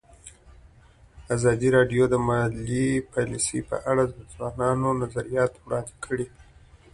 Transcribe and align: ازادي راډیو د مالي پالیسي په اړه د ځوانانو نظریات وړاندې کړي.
ازادي 1.35 1.69
راډیو 1.77 2.03
د 2.09 2.15
مالي 2.27 2.87
پالیسي 3.13 3.59
په 3.69 3.77
اړه 3.91 4.03
د 4.07 4.15
ځوانانو 4.33 4.87
نظریات 5.01 5.51
وړاندې 5.57 5.93
کړي. 6.05 6.27